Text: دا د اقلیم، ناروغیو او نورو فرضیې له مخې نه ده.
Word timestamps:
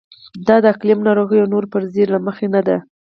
دا 0.47 0.55
د 0.63 0.65
اقلیم، 0.73 0.99
ناروغیو 1.07 1.43
او 1.43 1.51
نورو 1.53 1.71
فرضیې 1.73 2.05
له 2.13 2.19
مخې 2.25 2.47
نه 2.55 2.61
ده. 2.67 2.77